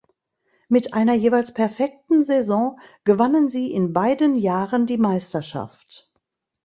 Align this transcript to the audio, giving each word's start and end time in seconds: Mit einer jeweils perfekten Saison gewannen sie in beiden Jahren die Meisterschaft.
Mit 0.67 0.95
einer 0.95 1.13
jeweils 1.13 1.53
perfekten 1.53 2.23
Saison 2.23 2.79
gewannen 3.03 3.47
sie 3.47 3.71
in 3.71 3.93
beiden 3.93 4.35
Jahren 4.35 4.87
die 4.87 4.97
Meisterschaft. 4.97 6.11